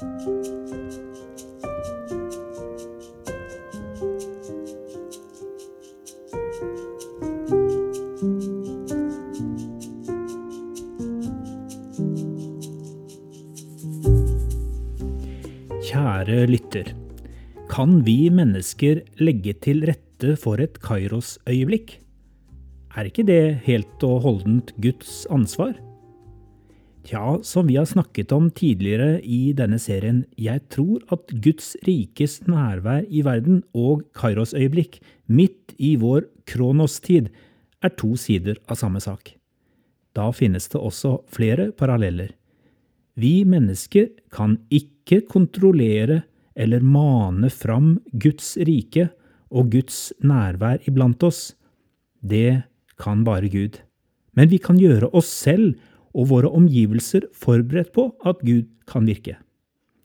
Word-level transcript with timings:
Kjære 0.00 0.16
lytter. 16.48 16.94
Kan 17.68 18.00
vi 18.06 18.30
mennesker 18.32 19.02
legge 19.20 19.52
til 19.60 19.84
rette 19.84 20.32
for 20.40 20.56
et 20.64 20.80
Kairos-øyeblikk? 20.80 22.00
Er 22.96 23.04
ikke 23.04 23.28
det 23.28 23.60
helt 23.68 24.00
og 24.08 24.24
holdent 24.24 24.72
Guds 24.80 25.26
ansvar? 25.28 25.76
Tja, 27.04 27.38
som 27.42 27.66
vi 27.66 27.76
har 27.76 27.88
snakket 27.88 28.32
om 28.32 28.50
tidligere 28.50 29.20
i 29.24 29.52
denne 29.56 29.78
serien, 29.80 30.24
jeg 30.36 30.60
tror 30.72 31.00
at 31.14 31.32
Guds 31.42 31.72
rikes 31.86 32.40
nærvær 32.44 33.06
i 33.08 33.22
verden 33.24 33.62
og 33.72 34.04
Kairos-øyeblikk 34.18 35.00
midt 35.32 35.74
i 35.80 35.94
vår 36.00 36.28
kronostid 36.50 37.30
er 37.80 37.94
to 37.96 38.12
sider 38.20 38.60
av 38.68 38.76
samme 38.82 39.00
sak. 39.00 39.32
Da 40.12 40.28
finnes 40.34 40.68
det 40.68 40.80
også 40.80 41.20
flere 41.30 41.70
paralleller. 41.72 42.34
Vi 43.16 43.44
mennesker 43.48 44.10
kan 44.32 44.58
ikke 44.68 45.22
kontrollere 45.30 46.22
eller 46.54 46.84
mane 46.84 47.48
fram 47.50 47.94
Guds 48.12 48.56
rike 48.68 49.08
og 49.50 49.70
Guds 49.72 50.10
nærvær 50.20 50.82
iblant 50.88 51.22
oss. 51.24 51.54
Det 52.20 52.62
kan 53.00 53.24
bare 53.24 53.48
Gud. 53.48 53.80
Men 54.36 54.50
vi 54.50 54.60
kan 54.62 54.78
gjøre 54.78 55.08
oss 55.16 55.30
selv 55.32 55.78
og 56.14 56.30
våre 56.32 56.50
omgivelser 56.50 57.28
forberedt 57.36 57.92
på 57.94 58.10
at 58.26 58.42
Gud 58.46 58.66
kan 58.90 59.06
virke. 59.06 59.36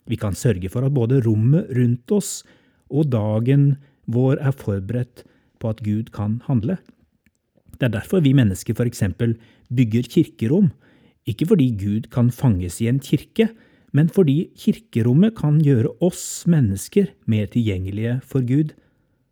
Vi 0.06 0.18
kan 0.22 0.38
sørge 0.38 0.70
for 0.70 0.86
at 0.86 0.94
både 0.94 1.22
rommet 1.26 1.72
rundt 1.74 2.12
oss 2.14 2.44
og 2.94 3.10
dagen 3.14 3.76
vår 4.06 4.38
er 4.38 4.54
forberedt 4.54 5.26
på 5.62 5.72
at 5.72 5.82
Gud 5.86 6.12
kan 6.14 6.42
handle. 6.46 6.78
Det 7.76 7.90
er 7.90 7.96
derfor 7.98 8.22
vi 8.24 8.36
mennesker 8.38 8.78
f.eks. 8.78 9.04
bygger 9.74 10.06
kirkerom, 10.08 10.72
ikke 11.26 11.48
fordi 11.50 11.72
Gud 11.80 12.10
kan 12.14 12.30
fanges 12.32 12.80
i 12.82 12.88
en 12.88 13.02
kirke, 13.02 13.50
men 13.96 14.10
fordi 14.12 14.52
kirkerommet 14.60 15.36
kan 15.40 15.58
gjøre 15.64 15.92
oss 16.04 16.46
mennesker 16.48 17.10
mer 17.26 17.50
tilgjengelige 17.50 18.20
for 18.24 18.46
Gud. 18.46 18.76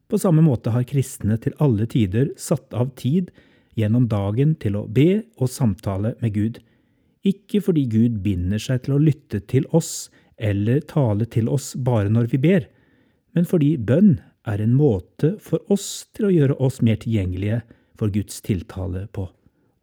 På 0.09 0.17
samme 0.17 0.44
måte 0.45 0.73
har 0.73 0.88
kristne 0.88 1.38
til 1.38 1.56
alle 1.64 1.86
tider 1.86 2.31
satt 2.40 2.73
av 2.73 2.95
tid 3.00 3.31
gjennom 3.78 4.08
dagen 4.09 4.56
til 4.62 4.78
å 4.80 4.88
be 4.88 5.23
og 5.38 5.52
samtale 5.52 6.16
med 6.22 6.34
Gud. 6.36 6.59
Ikke 7.23 7.61
fordi 7.63 7.85
Gud 7.88 8.19
binder 8.23 8.59
seg 8.59 8.83
til 8.83 8.97
å 8.97 9.02
lytte 9.02 9.39
til 9.47 9.67
oss 9.71 10.09
eller 10.38 10.81
tale 10.89 11.27
til 11.29 11.47
oss 11.52 11.71
bare 11.79 12.11
når 12.11 12.31
vi 12.33 12.41
ber, 12.43 12.67
men 13.33 13.47
fordi 13.47 13.75
bønn 13.77 14.17
er 14.49 14.59
en 14.61 14.73
måte 14.75 15.38
for 15.41 15.63
oss 15.71 16.05
til 16.16 16.27
å 16.27 16.33
gjøre 16.33 16.57
oss 16.59 16.81
mer 16.83 16.99
tilgjengelige 16.99 17.61
for 17.99 18.11
Guds 18.13 18.41
tiltale 18.44 19.05
på. 19.16 19.29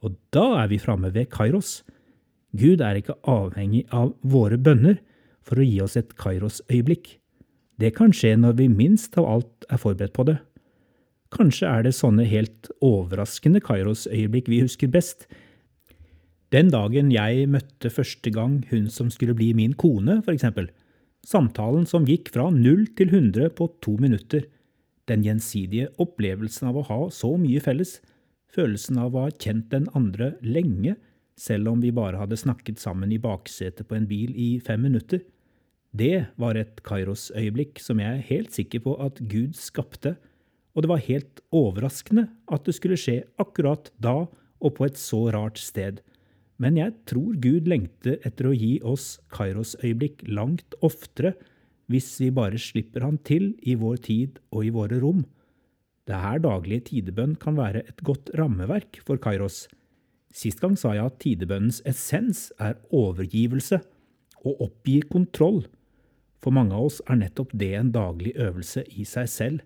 Og 0.05 0.16
da 0.34 0.62
er 0.62 0.70
vi 0.72 0.80
framme 0.80 1.12
ved 1.14 1.30
Kairos. 1.33 1.80
Gud 2.56 2.83
er 2.84 2.98
ikke 2.98 3.18
avhengig 3.28 3.86
av 3.94 4.12
våre 4.20 4.58
bønner 4.61 4.98
for 5.46 5.61
å 5.61 5.66
gi 5.66 5.80
oss 5.84 5.96
et 5.96 6.12
Kairos-øyeblikk. 6.20 7.16
Det 7.80 7.94
kan 7.96 8.12
skje 8.12 8.34
når 8.36 8.58
vi 8.58 8.68
minst 8.68 9.16
av 9.20 9.28
alt 9.28 9.68
er 9.72 9.80
forberedt 9.80 10.16
på 10.16 10.27
det. 10.28 10.36
Kanskje 11.33 11.68
er 11.70 11.86
det 11.86 11.94
sånne 11.96 12.27
helt 12.28 12.68
overraskende 12.84 13.62
Kairos-øyeblikk 13.64 14.50
vi 14.50 14.64
husker 14.64 14.91
best. 14.91 15.28
Den 16.51 16.70
dagen 16.73 17.12
jeg 17.15 17.47
møtte 17.51 17.93
første 17.95 18.31
gang 18.34 18.61
hun 18.73 18.89
som 18.91 19.11
skulle 19.15 19.37
bli 19.39 19.53
min 19.55 19.77
kone, 19.79 20.19
eksempel. 20.31 20.70
Samtalen 21.27 21.84
som 21.87 22.09
gikk 22.09 22.33
fra 22.34 22.48
null 22.51 22.89
til 22.98 23.12
hundre 23.12 23.51
på 23.55 23.69
to 23.84 23.95
minutter. 24.03 24.48
Den 25.07 25.23
gjensidige 25.27 25.91
opplevelsen 26.03 26.70
av 26.70 26.81
å 26.81 26.87
ha 26.89 27.01
så 27.15 27.37
mye 27.39 27.62
felles. 27.62 27.98
Følelsen 28.51 28.98
av 28.98 29.14
å 29.14 29.27
ha 29.27 29.35
kjent 29.35 29.69
den 29.70 29.86
andre 29.95 30.33
lenge, 30.42 30.97
selv 31.39 31.70
om 31.70 31.85
vi 31.85 31.92
bare 31.95 32.19
hadde 32.19 32.39
snakket 32.41 32.83
sammen 32.83 33.13
i 33.14 33.20
baksetet 33.23 33.86
på 33.89 33.97
en 33.97 34.08
bil 34.11 34.35
i 34.35 34.58
fem 34.64 34.83
minutter. 34.83 35.23
Det 35.95 36.27
var 36.39 36.58
et 36.58 36.83
Kairos-øyeblikk 36.86 37.79
som 37.83 38.03
jeg 38.03 38.19
er 38.19 38.27
helt 38.27 38.53
sikker 38.55 38.83
på 38.85 38.98
at 39.03 39.23
Gud 39.30 39.55
skapte 39.58 40.17
og 40.74 40.85
det 40.85 40.91
var 40.91 41.03
helt 41.07 41.41
overraskende 41.55 42.29
at 42.51 42.67
det 42.67 42.77
skulle 42.77 42.98
skje 43.01 43.20
akkurat 43.42 43.91
da 44.03 44.23
og 44.61 44.74
på 44.77 44.86
et 44.86 44.98
så 45.01 45.27
rart 45.35 45.58
sted. 45.58 46.01
Men 46.61 46.77
jeg 46.77 46.93
tror 47.09 47.39
Gud 47.41 47.69
lengter 47.71 48.19
etter 48.27 48.51
å 48.51 48.57
gi 48.57 48.75
oss 48.85 49.15
Kairos-øyeblikk 49.33 50.27
langt 50.29 50.77
oftere 50.85 51.35
hvis 51.91 52.13
vi 52.21 52.29
bare 52.35 52.61
slipper 52.61 53.03
han 53.07 53.17
til 53.27 53.55
i 53.67 53.75
vår 53.81 54.03
tid 54.05 54.39
og 54.53 54.67
i 54.69 54.73
våre 54.75 55.01
rom. 55.03 55.25
Det 56.07 56.19
her 56.21 56.43
daglige 56.45 56.91
tidebønn 56.91 57.35
kan 57.41 57.57
være 57.59 57.83
et 57.89 58.05
godt 58.07 58.31
rammeverk 58.39 59.01
for 59.07 59.21
Kairos. 59.23 59.65
Sist 60.31 60.61
gang 60.63 60.77
sa 60.79 60.93
jeg 60.95 61.09
at 61.09 61.19
tidebønnens 61.23 61.81
essens 61.89 62.51
er 62.61 62.79
overgivelse 62.95 63.81
og 64.45 64.63
oppgir 64.69 65.09
kontroll. 65.11 65.65
For 66.41 66.55
mange 66.55 66.77
av 66.77 66.91
oss 66.91 67.01
er 67.09 67.19
nettopp 67.21 67.53
det 67.57 67.73
en 67.79 67.92
daglig 67.95 68.37
øvelse 68.39 68.85
i 68.95 69.05
seg 69.09 69.29
selv. 69.33 69.65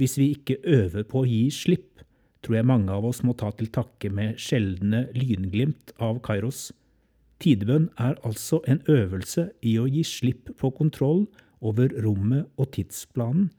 Hvis 0.00 0.16
vi 0.18 0.32
ikke 0.34 0.58
øver 0.64 1.06
på 1.08 1.22
å 1.22 1.28
gi 1.28 1.44
slipp, 1.54 2.02
tror 2.42 2.58
jeg 2.58 2.68
mange 2.68 2.92
av 2.92 3.06
oss 3.06 3.22
må 3.22 3.34
ta 3.38 3.50
til 3.56 3.70
takke 3.72 4.10
med 4.10 4.38
sjeldne 4.40 5.06
lynglimt 5.16 5.94
av 6.02 6.20
Kairos. 6.26 6.70
Tidebønn 7.42 7.88
er 7.98 8.18
altså 8.26 8.60
en 8.70 8.82
øvelse 8.90 9.48
i 9.66 9.76
å 9.78 9.88
gi 9.90 10.04
slipp 10.06 10.52
på 10.58 10.70
kontroll 10.78 11.26
over 11.62 11.90
rommet 12.04 12.50
og 12.58 12.72
tidsplanen. 12.76 13.50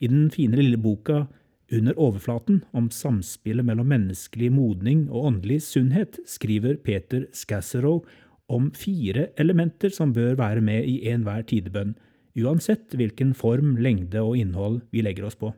I 0.00 0.10
den 0.12 0.30
fine 0.32 0.58
lille 0.58 0.80
boka 0.80 1.26
Under 1.66 1.96
overflaten 1.98 2.60
om 2.78 2.92
samspillet 2.94 3.66
mellom 3.66 3.88
menneskelig 3.90 4.52
modning 4.54 5.08
og 5.10 5.32
åndelig 5.32 5.64
sunnhet 5.66 6.20
skriver 6.30 6.76
Peter 6.78 7.24
Scasserow 7.34 8.04
om 8.46 8.68
fire 8.70 9.32
elementer 9.42 9.90
som 9.90 10.12
bør 10.14 10.38
være 10.38 10.62
med 10.62 10.86
i 10.86 11.00
enhver 11.10 11.42
tidebønn, 11.42 11.96
uansett 12.38 12.94
hvilken 12.94 13.34
form, 13.34 13.74
lengde 13.82 14.22
og 14.22 14.38
innhold 14.38 14.84
vi 14.94 15.02
legger 15.02 15.26
oss 15.26 15.34
på. 15.34 15.50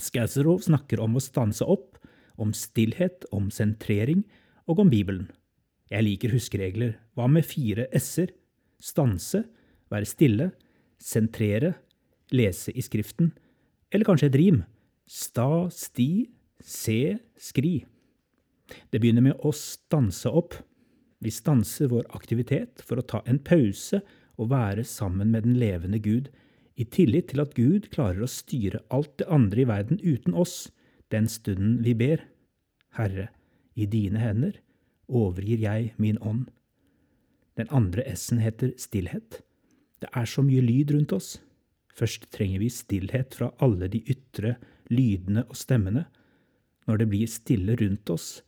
Scazero 0.00 0.58
snakker 0.62 1.02
om 1.02 1.16
å 1.16 1.22
stanse 1.22 1.66
opp, 1.66 1.98
om 2.40 2.52
stillhet, 2.56 3.26
om 3.32 3.50
sentrering 3.54 4.24
og 4.66 4.82
om 4.82 4.90
Bibelen. 4.90 5.28
Jeg 5.92 6.06
liker 6.06 6.34
huskeregler. 6.34 6.96
Hva 7.14 7.28
med 7.30 7.46
fire 7.46 7.86
s-er? 7.94 8.32
Stanse, 8.82 9.44
være 9.92 10.08
stille, 10.08 10.50
sentrere, 11.00 11.74
lese 12.34 12.72
i 12.74 12.82
Skriften, 12.84 13.30
eller 13.92 14.08
kanskje 14.08 14.30
et 14.32 14.38
rim. 14.40 14.62
Sta, 15.06 15.68
sti, 15.70 16.26
se, 16.60 17.16
skri. 17.38 17.84
Det 18.90 19.00
begynner 19.00 19.24
med 19.28 19.44
å 19.44 19.52
stanse 19.54 20.30
opp. 20.32 20.56
Vi 21.22 21.32
stanser 21.32 21.92
vår 21.92 22.08
aktivitet 22.16 22.82
for 22.84 23.00
å 23.00 23.06
ta 23.06 23.22
en 23.28 23.38
pause 23.38 24.02
og 24.40 24.50
være 24.50 24.84
sammen 24.88 25.30
med 25.30 25.46
den 25.46 25.58
levende 25.60 26.00
Gud, 26.02 26.30
i 26.74 26.84
tillit 26.84 27.30
til 27.30 27.42
at 27.42 27.54
Gud 27.54 27.88
klarer 27.94 28.24
å 28.24 28.30
styre 28.30 28.82
alt 28.94 29.12
det 29.20 29.28
andre 29.32 29.62
i 29.62 29.68
verden 29.68 30.00
uten 30.02 30.34
oss, 30.34 30.72
den 31.14 31.28
stunden 31.30 31.78
vi 31.84 31.94
ber. 31.94 32.24
Herre, 32.98 33.28
i 33.74 33.86
dine 33.90 34.18
hender 34.22 34.58
overgir 35.06 35.62
jeg 35.62 35.92
min 36.00 36.18
ånd. 36.18 36.48
Den 37.54 37.70
andre 37.70 38.02
S-en 38.10 38.40
heter 38.42 38.72
stillhet. 38.80 39.42
Det 40.02 40.10
er 40.10 40.26
så 40.26 40.42
mye 40.42 40.62
lyd 40.64 40.90
rundt 40.94 41.14
oss. 41.14 41.36
Først 41.94 42.26
trenger 42.34 42.58
vi 42.64 42.72
stillhet 42.72 43.36
fra 43.38 43.52
alle 43.62 43.86
de 43.90 44.00
ytre 44.10 44.56
lydene 44.90 45.44
og 45.46 45.58
stemmene. 45.58 46.08
Når 46.88 47.00
det 47.00 47.08
blir 47.12 47.30
stille 47.30 47.76
rundt 47.78 48.10
oss, 48.10 48.42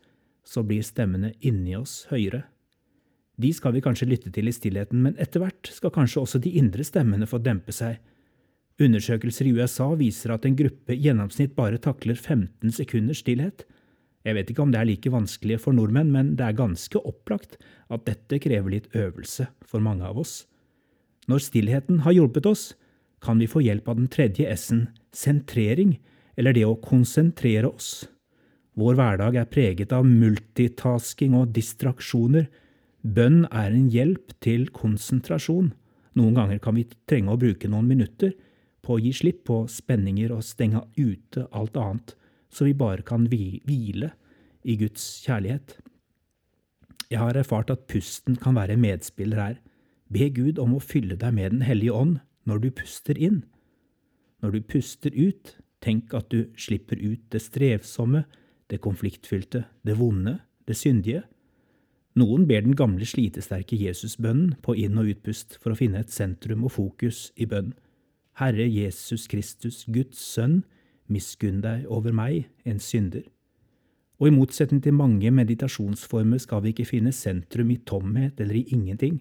så 0.46 0.64
blir 0.66 0.82
stemmene 0.86 1.32
inni 1.46 1.76
oss 1.78 2.04
høyere. 2.10 2.42
De 3.36 3.52
skal 3.52 3.74
vi 3.76 3.84
kanskje 3.84 4.08
lytte 4.08 4.32
til 4.32 4.48
i 4.48 4.54
stillheten, 4.54 5.02
men 5.04 5.16
etter 5.20 5.42
hvert 5.42 5.70
skal 5.70 5.92
kanskje 5.94 6.22
også 6.22 6.40
de 6.42 6.54
indre 6.58 6.84
stemmene 6.86 7.28
få 7.28 7.38
dempe 7.44 7.74
seg. 7.74 8.00
Undersøkelser 8.76 9.48
i 9.48 9.54
USA 9.56 9.86
viser 9.96 10.34
at 10.34 10.44
en 10.44 10.56
gruppe 10.56 10.92
i 10.92 11.00
gjennomsnitt 11.06 11.54
bare 11.56 11.80
takler 11.80 12.18
15 12.18 12.74
sekunders 12.76 13.22
stillhet. 13.24 13.64
Jeg 14.26 14.36
vet 14.36 14.50
ikke 14.52 14.64
om 14.66 14.72
det 14.74 14.80
er 14.82 14.88
like 14.90 15.12
vanskelig 15.12 15.60
for 15.62 15.76
nordmenn, 15.76 16.10
men 16.12 16.34
det 16.36 16.44
er 16.44 16.58
ganske 16.58 17.00
opplagt 17.00 17.56
at 17.88 18.04
dette 18.08 18.40
krever 18.42 18.74
litt 18.74 18.90
øvelse 18.92 19.46
for 19.64 19.80
mange 19.80 20.04
av 20.04 20.18
oss. 20.20 20.42
Når 21.30 21.46
stillheten 21.46 22.02
har 22.04 22.16
hjulpet 22.18 22.48
oss, 22.50 22.74
kan 23.24 23.40
vi 23.40 23.48
få 23.48 23.62
hjelp 23.64 23.88
av 23.88 23.96
den 23.96 24.10
tredje 24.12 24.44
S-en, 24.52 24.88
sentrering, 25.14 25.96
eller 26.36 26.52
det 26.52 26.66
å 26.68 26.76
konsentrere 26.76 27.70
oss. 27.70 28.04
Vår 28.76 28.98
hverdag 28.98 29.38
er 29.40 29.48
preget 29.48 29.94
av 29.96 30.04
multitasking 30.04 31.32
og 31.38 31.54
distraksjoner, 31.56 32.50
Bønn 33.06 33.44
er 33.54 33.70
en 33.70 33.86
hjelp 33.92 34.32
til 34.42 34.66
konsentrasjon. 34.74 35.70
Noen 36.18 36.34
ganger 36.34 36.58
kan 36.58 36.74
vi 36.74 36.88
trenge 37.06 37.30
å 37.30 37.38
bruke 37.38 37.68
noen 37.70 37.86
minutter 37.86 38.32
på 38.86 38.96
å 38.96 39.02
gi 39.02 39.12
slipp 39.18 39.42
på 39.48 39.64
spenninger 39.70 40.30
og 40.34 40.46
stenge 40.46 40.84
ute 40.94 41.48
alt 41.50 41.76
annet, 41.80 42.14
så 42.48 42.68
vi 42.68 42.76
bare 42.78 43.02
kan 43.06 43.26
hvile 43.30 44.12
i 44.62 44.76
Guds 44.78 45.02
kjærlighet. 45.26 45.76
Jeg 47.10 47.22
har 47.22 47.38
erfart 47.38 47.70
at 47.70 47.86
pusten 47.90 48.38
kan 48.38 48.56
være 48.58 48.78
medspiller 48.78 49.42
her. 49.42 49.58
Be 50.10 50.30
Gud 50.30 50.58
om 50.62 50.76
å 50.76 50.82
fylle 50.82 51.18
deg 51.18 51.34
med 51.34 51.56
Den 51.56 51.66
hellige 51.66 51.94
ånd 51.94 52.18
når 52.46 52.62
du 52.62 52.70
puster 52.78 53.18
inn. 53.18 53.44
Når 54.42 54.54
du 54.54 54.60
puster 54.62 55.14
ut, 55.14 55.56
tenk 55.82 56.14
at 56.14 56.30
du 56.30 56.50
slipper 56.58 56.98
ut 56.98 57.22
det 57.30 57.42
strevsomme, 57.42 58.24
det 58.70 58.82
konfliktfylte, 58.82 59.64
det 59.86 59.96
vonde, 59.98 60.38
det 60.66 60.76
syndige. 60.78 61.24
Noen 62.18 62.46
ber 62.48 62.62
den 62.64 62.76
gamle 62.78 63.06
slitesterke 63.06 63.78
Jesusbønnen 63.78 64.56
på 64.62 64.74
inn- 64.78 64.98
og 64.98 65.10
utpust 65.12 65.58
for 65.62 65.74
å 65.74 65.78
finne 65.78 66.00
et 66.02 66.14
sentrum 66.14 66.64
og 66.66 66.74
fokus 66.78 67.30
i 67.36 67.46
bønn. 67.46 67.74
Herre 68.36 68.66
Jesus 68.68 69.24
Kristus, 69.32 69.84
Guds 69.88 70.20
sønn, 70.20 70.60
miskunn 71.08 71.62
deg 71.64 71.86
over 71.88 72.12
meg, 72.12 72.50
en 72.68 72.80
synder. 72.82 73.24
Og 74.20 74.28
i 74.28 74.34
motsetning 74.34 74.82
til 74.84 74.96
mange 74.96 75.30
meditasjonsformer 75.32 76.40
skal 76.40 76.62
vi 76.64 76.72
ikke 76.72 76.88
finne 76.88 77.12
sentrum 77.16 77.70
i 77.72 77.78
tomhet 77.88 78.40
eller 78.40 78.58
i 78.60 78.66
ingenting. 78.76 79.18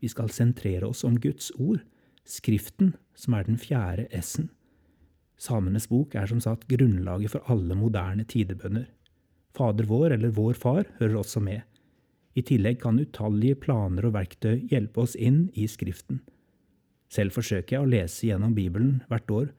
Vi 0.00 0.08
skal 0.12 0.32
sentrere 0.32 0.88
oss 0.88 1.04
om 1.08 1.16
Guds 1.20 1.50
ord, 1.56 1.80
Skriften, 2.28 2.92
som 3.16 3.34
er 3.34 3.46
den 3.48 3.56
fjerde 3.58 4.04
S-en. 4.20 4.50
Samenes 5.40 5.88
bok 5.88 6.14
er 6.20 6.28
som 6.28 6.40
sagt 6.44 6.68
grunnlaget 6.68 7.32
for 7.32 7.48
alle 7.50 7.74
moderne 7.74 8.26
tidebønner. 8.28 8.90
Fader 9.56 9.88
vår 9.88 10.14
eller 10.18 10.34
Vår 10.36 10.54
Far 10.60 10.84
hører 11.00 11.16
også 11.22 11.40
med. 11.40 11.64
I 12.36 12.44
tillegg 12.46 12.82
kan 12.84 13.00
utallige 13.00 13.56
planer 13.64 14.06
og 14.06 14.14
verktøy 14.14 14.68
hjelpe 14.70 15.02
oss 15.02 15.16
inn 15.16 15.48
i 15.56 15.64
Skriften. 15.66 16.20
Selv 17.10 17.34
forsøker 17.34 17.76
jeg 17.76 17.82
å 17.84 17.90
lese 17.90 18.28
gjennom 18.28 18.54
Bibelen 18.54 19.00
hvert 19.10 19.34
år. 19.34 19.50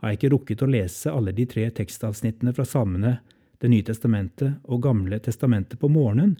Har 0.00 0.12
jeg 0.12 0.20
ikke 0.20 0.32
rukket 0.34 0.62
å 0.62 0.70
lese 0.70 1.10
alle 1.10 1.34
de 1.34 1.46
tre 1.50 1.68
tekstavsnittene 1.70 2.54
fra 2.54 2.66
Salmene, 2.66 3.20
Det 3.62 3.70
nye 3.70 3.84
testamentet 3.86 4.56
og 4.66 4.82
Gamle 4.82 5.20
testamentet 5.22 5.78
på 5.78 5.86
morgenen, 5.86 6.32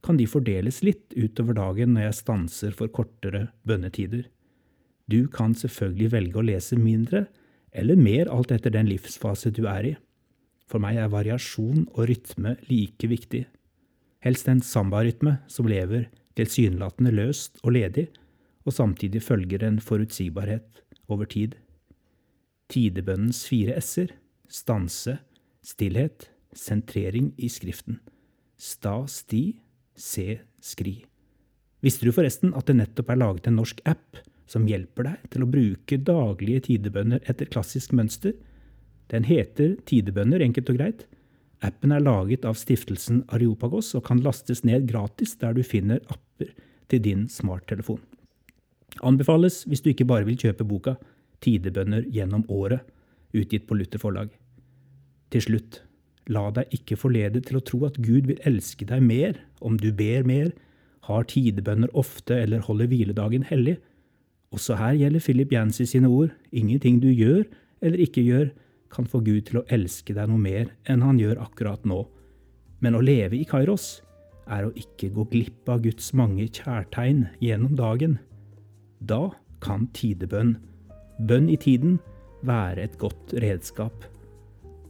kan 0.00 0.16
de 0.16 0.28
fordeles 0.30 0.76
litt 0.86 1.10
utover 1.16 1.56
dagen 1.58 1.96
når 1.96 2.04
jeg 2.04 2.18
stanser 2.20 2.70
for 2.70 2.86
kortere 2.86 3.48
bønnetider. 3.66 4.28
Du 5.10 5.26
kan 5.26 5.56
selvfølgelig 5.58 6.12
velge 6.12 6.38
å 6.38 6.46
lese 6.46 6.78
mindre 6.78 7.24
eller 7.72 7.98
mer 7.98 8.30
alt 8.30 8.52
etter 8.54 8.70
den 8.70 8.86
livsfase 8.86 9.50
du 9.50 9.64
er 9.66 9.90
i. 9.90 9.94
For 10.68 10.78
meg 10.78 11.00
er 11.00 11.10
variasjon 11.10 11.88
og 11.94 12.06
rytme 12.10 12.54
like 12.68 13.10
viktig. 13.10 13.46
Helst 14.22 14.48
en 14.50 14.62
sambarytme 14.62 15.38
som 15.50 15.66
lever 15.66 16.06
tilsynelatende 16.38 17.10
løst 17.14 17.58
og 17.64 17.74
ledig, 17.74 18.08
og 18.68 18.76
samtidig 18.76 19.22
følger 19.24 19.64
en 19.64 19.80
forutsigbarhet 19.80 20.82
over 21.08 21.28
tid. 21.28 21.56
Tidebønnens 22.68 23.46
fire 23.48 23.78
s-er 23.80 24.12
stanse, 24.48 25.18
stillhet, 25.64 26.28
sentrering 26.52 27.32
i 27.36 27.48
Skriften. 27.52 28.00
Sta, 28.58 29.04
sti, 29.08 29.60
se, 29.96 30.40
skri. 30.60 30.98
Visste 31.84 32.08
du 32.08 32.12
forresten 32.12 32.54
at 32.58 32.66
det 32.66 32.78
nettopp 32.80 33.12
er 33.12 33.20
laget 33.20 33.48
en 33.48 33.58
norsk 33.60 33.80
app 33.86 34.18
som 34.50 34.66
hjelper 34.66 35.06
deg 35.06 35.28
til 35.32 35.44
å 35.44 35.50
bruke 35.52 36.00
daglige 36.02 36.64
tidebønner 36.70 37.22
etter 37.30 37.50
klassisk 37.52 37.94
mønster? 37.94 38.34
Den 39.08 39.24
heter 39.28 39.76
Tidebønner, 39.88 40.42
enkelt 40.44 40.72
og 40.72 40.80
greit. 40.80 41.06
Appen 41.64 41.94
er 41.94 42.04
laget 42.04 42.44
av 42.48 42.58
stiftelsen 42.58 43.22
Areopagos 43.34 43.94
og 43.98 44.04
kan 44.08 44.20
lastes 44.24 44.64
ned 44.66 44.88
gratis 44.90 45.36
der 45.40 45.56
du 45.56 45.62
finner 45.66 46.02
apper 46.12 46.52
til 46.90 47.02
din 47.04 47.26
smarttelefon. 47.32 48.02
Anbefales 49.06 49.62
hvis 49.68 49.82
du 49.84 49.90
ikke 49.92 50.08
bare 50.08 50.26
vil 50.28 50.38
kjøpe 50.38 50.66
boka 50.68 50.96
Tidebønner 51.44 52.06
gjennom 52.10 52.42
året, 52.50 52.82
utgitt 53.30 53.68
på 53.68 53.76
Luther 53.78 54.00
forlag. 54.02 54.32
Til 55.30 55.44
slutt, 55.44 55.82
la 56.26 56.48
deg 56.56 56.72
ikke 56.74 56.98
forlede 56.98 57.42
til 57.46 57.60
å 57.60 57.62
tro 57.62 57.84
at 57.86 58.00
Gud 58.02 58.26
vil 58.26 58.40
elske 58.48 58.88
deg 58.88 59.04
mer 59.04 59.38
om 59.62 59.76
du 59.78 59.92
ber 59.94 60.26
mer, 60.26 60.50
har 61.08 61.28
tidebønner 61.30 61.92
ofte 61.96 62.36
eller 62.36 62.64
holder 62.66 62.90
hviledagen 62.90 63.46
hellig. 63.48 63.78
Også 64.52 64.76
her 64.80 64.96
gjelder 64.98 65.24
Philip 65.24 65.52
Yancy 65.54 65.86
sine 65.88 66.10
ord, 66.10 66.34
ingenting 66.52 66.98
du 67.00 67.08
gjør 67.08 67.46
eller 67.84 68.02
ikke 68.02 68.24
gjør, 68.26 68.50
kan 68.90 69.06
få 69.06 69.20
Gud 69.20 69.46
til 69.48 69.60
å 69.60 69.66
elske 69.72 70.14
deg 70.16 70.30
noe 70.30 70.40
mer 70.40 70.72
enn 70.88 71.04
han 71.04 71.20
gjør 71.20 71.42
akkurat 71.44 71.84
nå. 71.86 72.02
Men 72.80 72.96
å 72.96 73.04
leve 73.04 73.36
i 73.36 73.46
Kairos 73.48 74.00
er 74.48 74.64
å 74.64 74.72
ikke 74.76 75.10
gå 75.12 75.26
glipp 75.32 75.68
av 75.68 75.82
Guds 75.84 76.14
mange 76.16 76.48
kjærtegn 76.48 77.26
gjennom 77.44 77.76
dagen. 77.76 78.16
Da 79.00 79.30
kan 79.62 79.88
tidebønn, 79.94 80.56
bønn 81.28 81.48
i 81.48 81.56
tiden, 81.56 81.98
være 82.42 82.82
et 82.82 82.98
godt 82.98 83.34
redskap. 83.42 84.04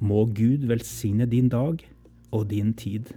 Må 0.00 0.25
Gud 0.26 0.69
velsigne 0.69 1.26
din 1.26 1.49
dag 1.49 1.82
og 2.32 2.50
din 2.50 2.75
tid. 2.75 3.12